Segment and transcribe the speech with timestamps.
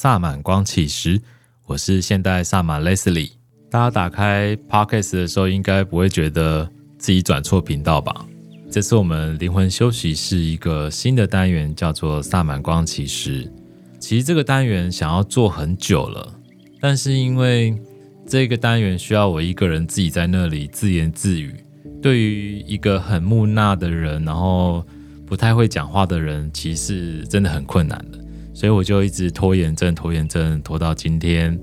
[0.00, 1.20] 萨满光启时，
[1.66, 3.32] 我是现代萨满 Leslie。
[3.68, 8.24] 大家打开 Podcast 的时候，应该不会觉得自己转错频道吧？
[8.70, 13.52] 这次我们灵魂休息室一个新的单元，叫做萨满光启时。
[13.98, 16.32] 其实这个单元想要做很久了，
[16.80, 17.76] 但是因为
[18.24, 21.52] 这个单元需要我一个人自己在那里自言自语，
[22.00, 24.86] 对于一个很木讷的人，然后
[25.26, 28.27] 不太会讲话的人，其实真的很困难的。
[28.58, 31.56] 所以我就一直拖延症，拖延症拖到今天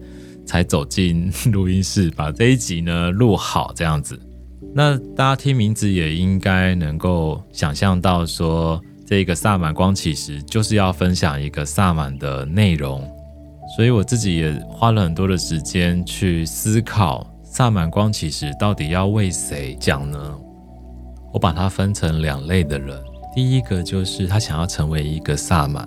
[0.46, 4.18] 才走进 录音室，把这一集呢录好这样子。
[4.74, 13.06] 那大家听名字也应该能够想象到，说这个萨满光启时就是要分享一个萨满的内容。
[13.76, 20.34] 所以我自己也花了很多的时间去思考，萨满光启时到底要为谁讲呢？
[21.34, 22.98] 我把它分成两类的人，
[23.36, 25.86] 第一个就是他想要成为一个萨满。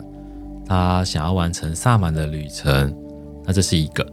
[0.69, 2.94] 他想要完成萨满的旅程，
[3.47, 4.05] 那这是一个；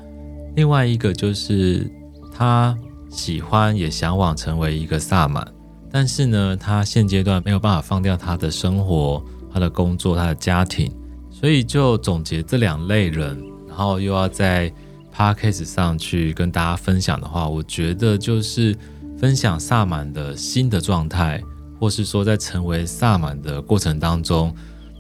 [0.56, 1.86] 另外一个就是
[2.34, 2.76] 他
[3.10, 5.46] 喜欢也向往成为一个萨满，
[5.92, 9.22] 但是呢，他现阶段没有办法放掉他的生活、
[9.54, 10.90] 他的工作、他的家庭，
[11.30, 14.72] 所以就总结这两类人，然后又要在
[15.14, 18.74] Podcast 上去跟大家分享的话，我觉得就是
[19.18, 21.42] 分享萨满的新的状态，
[21.80, 24.54] 或是说在成为萨满的过程当中。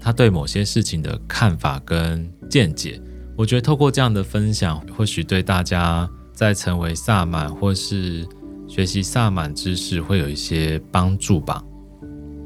[0.05, 3.01] 他对某些事情的看法跟见解，
[3.35, 8.23] 我觉得透过这样的分享，或许对大家在成为萨满或是
[8.67, 11.59] 学习萨满知识会有一些帮助吧。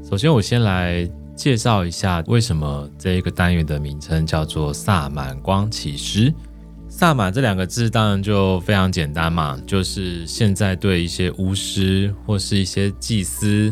[0.02, 6.32] 首先，我先来介绍一下为什么这一个单元的名称叫做“萨满光启师”。
[6.88, 13.70] 萨满这两个字当然就非常简单嘛，就是现在对一些巫师或是一些祭司。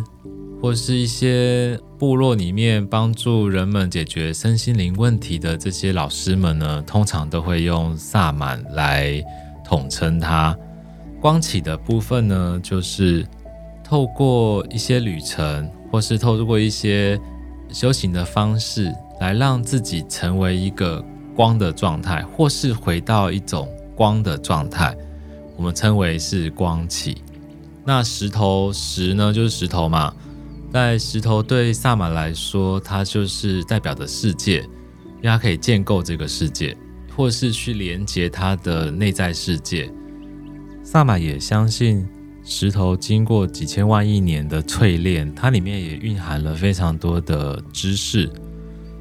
[0.61, 9.23] 或是一些部落里面帮助人们解决身心灵问题的这些老师们呢，通常都会用萨满来
[9.65, 10.57] 统称它。
[11.21, 13.25] 光启的部分呢，就是
[13.85, 17.19] 透过一些旅程，或是透过一些
[17.73, 21.05] 修行的方式，来让自己成为一个
[21.37, 24.97] 光的状态，或是回到一种光的状态，
[25.57, 27.23] 我们称为是光启。
[27.85, 30.13] 那石头石呢，就是石头嘛。
[30.71, 34.61] 在石头对萨满来说，它就是代表的世界，
[35.17, 36.77] 因为它可以建构这个世界，
[37.17, 39.91] 或是去连接它的内在世界。
[40.83, 42.07] 萨满也相信
[42.45, 48.31] 石头经过几千万亿年的淬炼，它里面也蕴含了非常多的知识。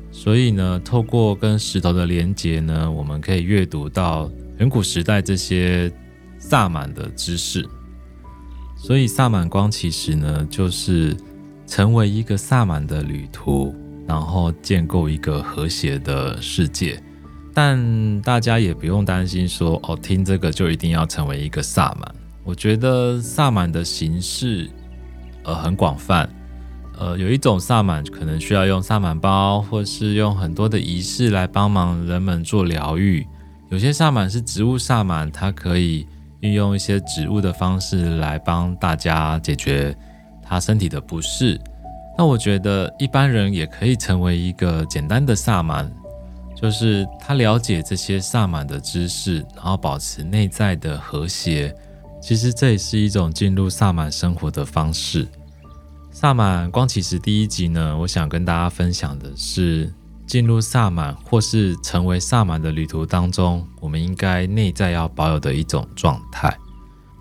[0.10, 5.92] 所以呢，透过跟石头的连接呢，我们可以阅读到远古时代这些
[6.40, 7.68] 萨满的知识。
[8.78, 11.14] 所以萨满光其实呢，就是。
[11.68, 13.76] 成为一个萨满的旅途，
[14.08, 17.00] 然后建构一个和谐的世界。
[17.54, 22.16] 但大家也不用担心说，哦，听这个就一定要成为一个萨满。
[22.44, 24.70] 我觉得萨满的形式，
[25.44, 26.30] 呃，很广泛。
[27.00, 33.26] 呃，有一种萨满可能需要用萨满包，或是用很多的仪式来帮忙人们做疗愈。
[33.70, 36.08] 有些萨满是植物萨满，它可以
[36.40, 39.96] 运用一些植物的方式来帮大家解决。
[40.48, 41.60] 他身体的不适，
[42.18, 45.92] 那我觉得一般人也可以成为一个简单的萨满，
[46.56, 51.76] 就是他了解这些萨满的知识，然后保持内在的和谐。
[52.22, 55.28] 其实这也是一种进入萨满生活的方式。
[56.12, 59.94] 萨满光启时第一集呢，我想跟大家分享的是
[60.26, 66.58] 进入萨满或是成为萨满的旅途当中，我们应该内在要保有的一种状态。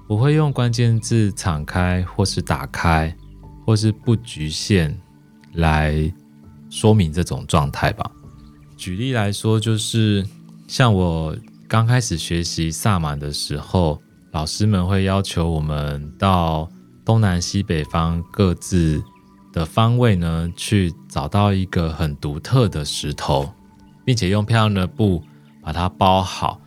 [0.08, 3.14] 我会用关键字“敞开”或是“打开”
[3.66, 4.96] 或是“不局限”
[5.54, 6.12] 来
[6.70, 8.08] 说明这种状态吧。
[8.76, 10.24] 举例来说，就是
[10.68, 11.36] 像我
[11.66, 14.00] 刚开始学习萨满的时候，
[14.30, 16.68] 老师们会要求我们到
[17.04, 19.02] 东南西北方各自
[19.52, 23.50] 的方位呢，去找到一个很独特的石头，
[24.04, 25.20] 并且用漂亮的布
[25.60, 26.60] 把它包好，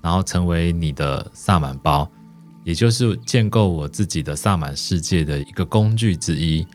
[0.00, 2.08] 然后成为你的萨满包。
[2.64, 6.66] 也就是建构我自己的萨满世界的一个工具之一，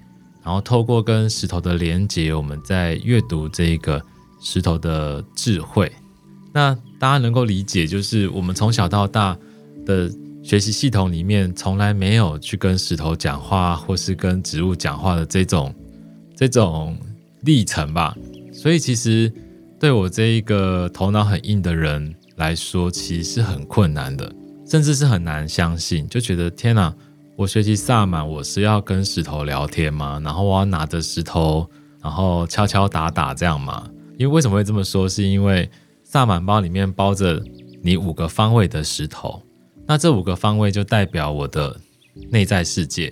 [0.44, 4.01] 然后透过跟石头的连接，我们在阅读这一个
[4.39, 5.91] 石头的智慧。
[6.53, 9.38] 那大家能够理解，就是我们从小到大
[9.86, 10.12] 的
[10.44, 15.74] 学习系统里面，从来没有去跟石头讲话，或是跟植物讲话的这种
[16.35, 16.97] 这种
[17.42, 18.15] 历程吧。
[18.51, 19.31] 所以其实
[19.80, 24.31] 对我这一个头脑很硬的人来说，其实是很困难的。
[24.69, 26.94] 甚至是很难相信，就觉得天哪！
[27.36, 30.21] 我学习萨满，我是要跟石头聊天吗？
[30.24, 31.68] 然后我要拿着石头，
[32.04, 33.89] 然后敲敲打打这样吗？
[34.19, 35.10] 因为为什么会这么说？
[35.10, 35.68] 是因为
[36.04, 37.42] 萨满包里面包着
[37.81, 39.42] 你五个方位的石头，
[39.88, 41.75] 那这五个方位就代表我的
[42.30, 43.12] 内在世界。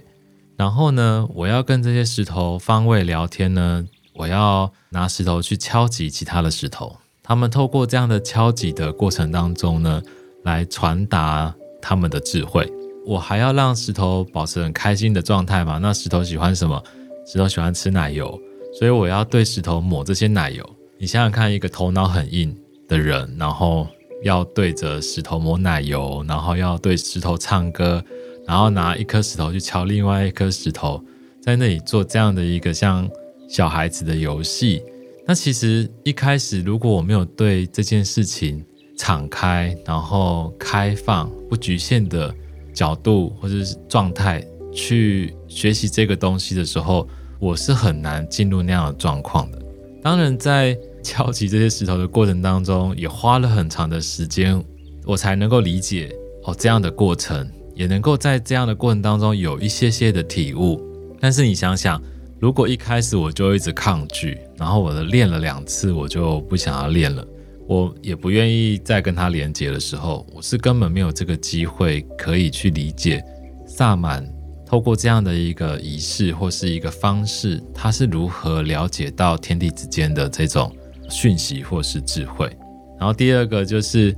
[0.57, 3.83] 然后呢，我要跟这些石头方位聊天呢，
[4.13, 10.03] 我要拿石头去敲击其他的石头，他们透过这样的敲击的过程当中呢，
[10.47, 12.67] 来传达他们的智慧。
[13.05, 15.77] 我还要让石头保持很开心的状态嘛？
[15.77, 16.81] 那石头喜欢什么？
[17.25, 18.39] 石头喜欢吃奶油，
[18.79, 20.67] 所以我要对石头抹这些奶油。
[20.97, 22.55] 你想想看，一个头脑很硬
[22.87, 23.87] 的人，然后
[24.23, 28.03] 要对着石头抹奶油，然后要对石头唱歌。
[28.47, 31.03] 然后拿一颗石头去敲另外一颗石头，
[31.41, 33.05] 在那里做这样的一个像
[33.49, 34.81] 小孩子的游戏。
[35.27, 38.63] 那其实一开始，如果我没有对这件事情
[38.97, 42.33] 敞开，然后开放、不局限的
[42.73, 47.07] 角度或者是状态去学习这个东西的时候，
[47.39, 49.61] 我是很难进入那样的状况的。
[50.01, 54.61] 当然，在敲击这些石头的过程当中，也花了很长的时间，
[55.05, 56.13] 我才能够理解
[56.43, 57.49] 哦这样的过程。
[57.75, 60.81] 也能够在这样的过程当中有一些些的体悟，
[61.19, 62.01] 但是你想想，
[62.39, 67.23] 如果一开始我就一直抗拒，然后我的练了两次我就不想要练了，
[67.67, 73.21] 我也不愿意再跟他连接的时候，我是根本没有这个机会可以去理解
[73.67, 74.25] 萨满
[74.65, 80.73] 透过这样的一个仪式或是一个方式，他是如何了解到天地之间的这种
[81.09, 82.49] 讯息或是智慧。
[82.97, 84.15] 然后第二个就是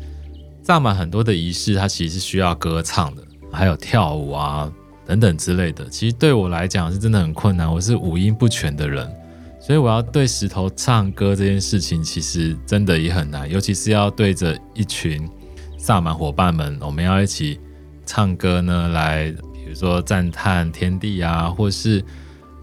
[0.64, 3.24] 萨满很多的仪式，它其实是需要歌唱的。
[3.52, 4.72] 还有跳舞啊
[5.08, 7.72] 等等之类的，其实对我来讲是真的很困难。
[7.72, 9.12] 我是五音不全的人，
[9.60, 13.50] 所以我要对石头唱歌这件事情，其实真的也很难。
[13.50, 15.30] 尤其是要对着一群
[15.78, 17.60] 萨满伙伴们，我们要一起
[18.06, 22.04] 唱歌呢，来比如说赞叹天地啊，或是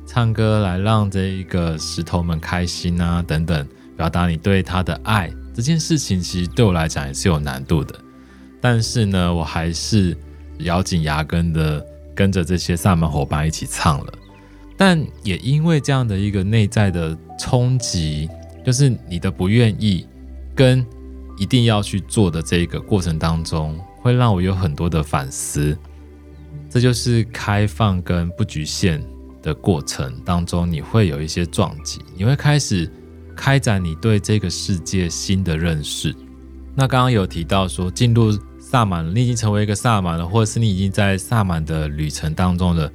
[0.06, 3.66] 唱歌来让这一个石头们开心啊等等，
[3.96, 7.94] 表达你对他的爱这件事情，其实对我来讲也是有难度的。
[8.60, 10.16] 但是呢，我还是。
[10.60, 11.84] 咬紧牙根的
[12.14, 14.12] 跟着这些萨满伙伴一起唱了，
[14.76, 18.28] 但也因为这样的一个内在的冲击，
[18.64, 20.06] 就是你的不愿意
[20.54, 20.84] 跟
[21.38, 25.76] 一定要去做的这个过程当中，会让我有很多的反思。
[26.68, 29.02] 这就是开放跟不局限
[29.42, 32.90] 的过程当中，你会有一些撞击，你会开始
[33.34, 36.14] 开展你对这个世界新的认识。
[36.74, 38.32] 那刚刚有提到说进入。
[38.68, 42.90] 萨满，你已经成为一个萨满了，或者是你已经在萨满的旅程当中了，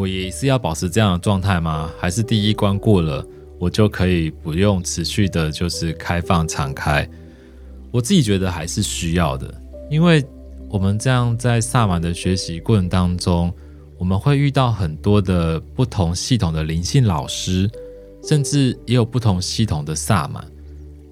[0.00, 1.90] 我也是要保持这样的状态吗？
[1.98, 3.22] 还是第一关过了，
[3.58, 7.06] 我就可以不用持续的，就是开放敞开？
[7.90, 9.52] 我自己觉得还是需要的，
[9.90, 10.24] 因为
[10.70, 13.52] 我们这样在萨满的学习过程当中，
[13.98, 17.70] 我们会遇到很多的不同系统的灵性老师，
[18.24, 20.42] 甚至也有不同系统的萨满。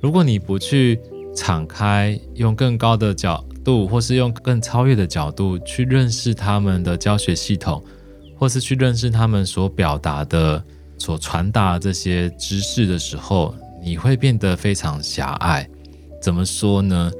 [0.00, 0.98] 如果你不去
[1.36, 3.44] 敞开，用更高的角。
[3.64, 7.84] 度，或是用更超越的角度去认识他们的教学系统，
[8.38, 10.62] 或是去认识他们所表达的、
[10.96, 15.68] 所传达这些知识的时候，你会变得非常狭隘。
[16.22, 17.10] 怎么说呢？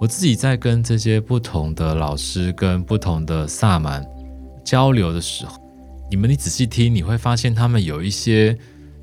[0.00, 4.04] 我自己在跟这些不同的老师、跟不同的萨满
[4.64, 5.58] 交流的时候，
[6.10, 8.58] 你们你仔细听，你会发现他们有一些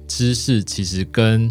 [0.07, 1.49] 知识，其实跟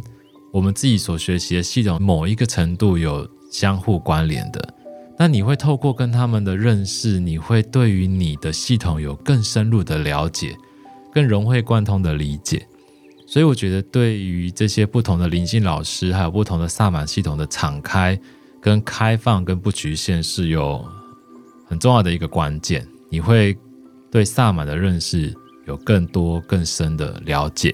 [0.53, 4.75] 我们自己所学习的系统某一个程度有相互关联的。
[5.23, 10.57] 那你会透过跟他们的认识，你会对于你的系统有更深入的了解，
[11.15, 12.67] 更融会贯通的理解。
[13.25, 18.19] 所以我觉得，对于这些不同的灵性老师，还有不同的萨满系统的敞开、
[18.61, 20.85] 跟开放、跟不局限，是有
[21.69, 22.85] 很重要的一个关键。
[23.09, 23.57] 你会
[24.11, 25.33] 对萨满的认识
[25.69, 27.73] 有更多、更深的了解。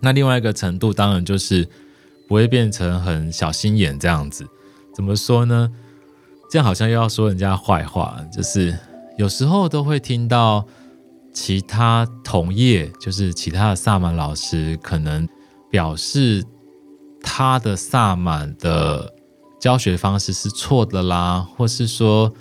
[0.00, 1.68] 那另外一个程度，当然就是
[2.26, 4.46] 不会变成很小心眼这样子。
[4.94, 5.70] 怎么说呢？
[6.50, 8.76] 这样好像又要说人家坏话，就是
[9.16, 10.66] 有时候都会听到
[11.32, 15.28] 其他同业，就是其他的萨满老师，可能
[15.70, 16.44] 表示
[17.22, 19.14] 他的萨满的
[19.60, 22.32] 教学方式是错的啦，或是说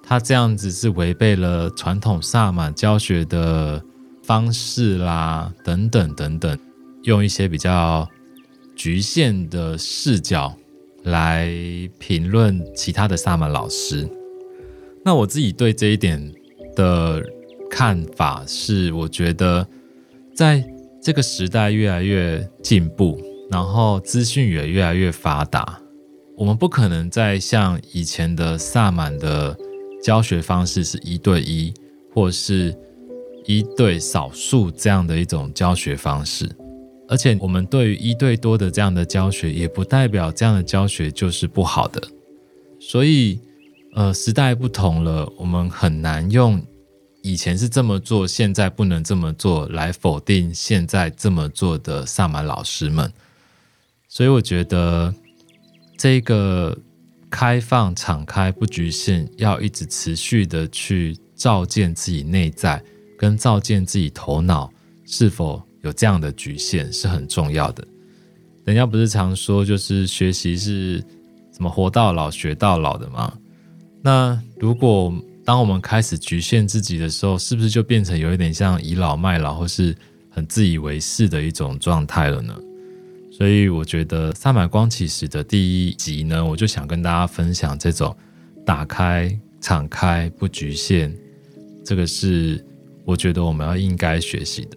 [0.00, 3.82] 他这样子是违背了传统萨满教学的
[4.22, 6.56] 方式啦，等等等等，
[7.02, 8.08] 用一些比较
[8.76, 10.54] 局限的视角。
[11.06, 11.48] 来
[11.98, 14.08] 评论其他的萨满老师，
[15.04, 16.20] 那我自己对这一点
[16.74, 17.24] 的
[17.70, 19.66] 看法是，我觉得
[20.34, 20.64] 在
[21.00, 23.20] 这个时代越来越进步，
[23.50, 25.80] 然后资讯也越来越发达，
[26.36, 29.56] 我们不可能再像以前的萨满的
[30.02, 31.72] 教学方式是一对一，
[32.12, 32.76] 或是
[33.44, 36.50] 一对少数这样的一种教学方式。
[37.08, 42.02] 而且我们对于一对多的这样的教学，也不代表这样的教学就是不好的。
[42.80, 43.38] 所以，
[43.94, 46.60] 呃，时代不同了，我们很难用
[47.22, 53.12] 以前是这么做，现在不能这么做来否定现在这么做的萨满老师们。
[54.08, 55.14] 所以，我觉得
[55.96, 56.76] 这个
[57.30, 62.82] 开放、敞开、不局限，要一直持续的去照见自己内在，
[63.16, 64.68] 跟照见自己头脑
[65.04, 65.62] 是否。
[65.86, 67.86] 有这样的局限是很重要的。
[68.64, 70.98] 人家不是常说，就是学习是
[71.52, 73.32] 什么活到老学到老的吗？
[74.02, 75.14] 那如果
[75.44, 79.94] 当我们开始局限自己的时候，是不是就变成有一点像倚老卖老，或是
[80.28, 82.54] 很自以为是的一种状态了呢？
[83.30, 88.16] 所以我觉得萨满光启时的第一集呢，我就想跟大家分享这种
[88.64, 91.14] 打开、敞开、不局限，
[91.84, 92.64] 这个是
[93.04, 94.76] 我觉得我们要应该学习的。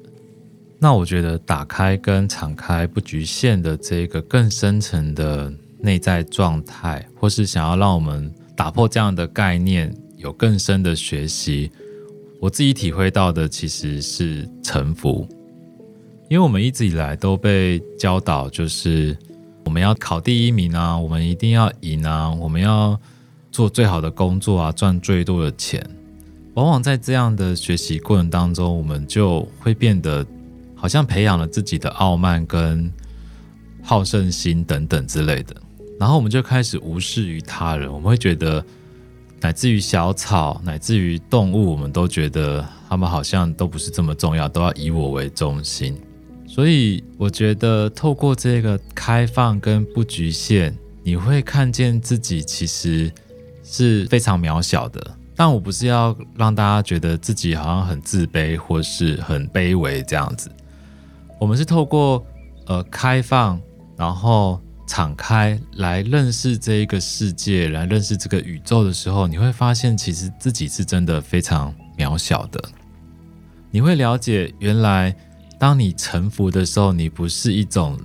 [0.81, 11.69] 那我觉得打开跟敞开不局限的这个更深层的内在状态，或是想要让我们打破这样的概念，有更深的学习，
[12.39, 15.27] 我自己体会到的其实是臣服。
[16.29, 19.17] 因为我们一直以来都被教导，就是
[19.65, 22.97] 我们要考第一名啊，我们一定要赢啊，我们要
[23.51, 25.85] 做最好的工作啊，赚最多的钱。
[26.53, 30.25] 往往在这样的学习过程当中，我们就会变得。
[30.79, 32.89] 好像培养了自己的傲慢跟
[33.83, 35.53] 好胜心等等之类的，
[35.99, 37.91] 然后我们就开始无视于他人。
[37.91, 38.63] 我们会觉得，
[39.41, 45.99] 乃至于小草，乃至于动物，我们都觉得他们好像都不是这么重要，都要以我为中心。
[46.47, 53.11] 所以，我觉得透过这个开放跟不局限，你会看见自己其实
[53.63, 55.15] 是非常渺小的。
[55.35, 60.51] 但我不是要让大家觉得自己好像很自卑或是很卑微这样子。
[61.39, 62.23] 我们是透过
[62.65, 63.59] 呃开放，
[63.97, 72.61] 然后敞开来认识这一个世界，来认识这个宇宙的时候，你会发现其实自己是真的非常渺小的。
[73.71, 75.15] 你会了解，原来
[75.57, 77.97] 当你臣服的时候，你不是一种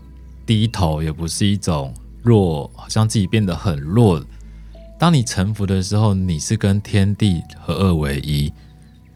[0.47, 4.25] 低头，也不是一种弱，好像自己变得很弱。
[4.97, 8.53] 当你臣服的时候，你是跟天地合二为一，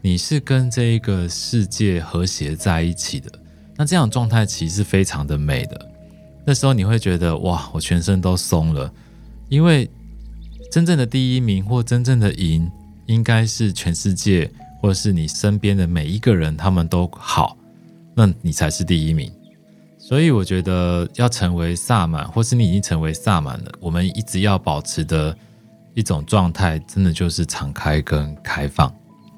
[0.01, 3.31] 你是跟这一个世界和谐在一起的。
[3.79, 5.89] 那这样状态其实是非常的美的。
[6.45, 8.91] 那时候你会觉得哇，我全身都松了，
[9.47, 9.89] 因为
[10.69, 12.69] 真正的第一名或真正的赢，
[13.05, 17.55] 应该是全世界或是你身边的每一个人，他们都好，
[18.13, 19.31] 那你才是第一名。
[19.97, 25.33] 所以我觉得要成为萨满，或是你已经成为萨满了，我们一直要保持的
[25.93, 28.93] 一种状态，真的就是敞开跟开放。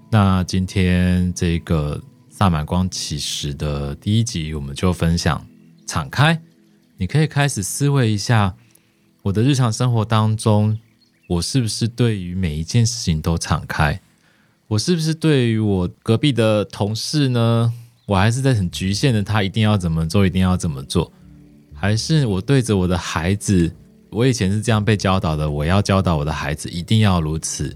[0.10, 2.02] 那今天这个。
[2.42, 5.46] 萨满光启时的第一集，我们就分享
[5.86, 6.42] 敞开。
[6.98, 8.56] 你可以开始思维一下，
[9.22, 10.80] 我的日常生活当中，
[11.30, 14.02] 我是不是对于每一件事情都敞开？
[14.70, 17.72] 我是不是对于我隔壁的同事呢？
[18.08, 21.14] 我还是在很局限的，他一定要怎么做，一定要怎么做？
[21.76, 23.72] 还是我对着我的孩子，
[24.10, 27.72] 我以前是这样被教导的，我要教导我的孩子一定要如此？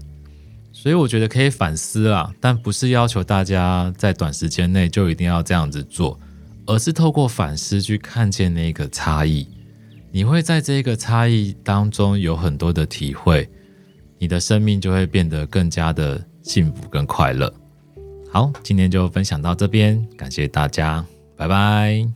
[0.86, 6.16] 所以我觉得可以反思啦，但不是要求大家在短时间内就一定要这样子做，
[6.64, 9.48] 而是透过反思去看见那个差异，
[10.12, 13.50] 你会在这个差异当中有很多的体会，
[14.20, 17.52] 你的生命就会变得更加的幸福跟快乐。
[18.30, 21.04] 好，今天就分享到这边，感谢大家，
[21.36, 22.06] 拜拜。